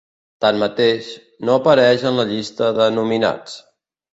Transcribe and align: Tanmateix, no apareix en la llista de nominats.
Tanmateix, 0.45 1.09
no 1.49 1.53
apareix 1.61 2.07
en 2.13 2.17
la 2.21 2.27
llista 2.33 2.73
de 2.81 2.89
nominats. 2.99 3.55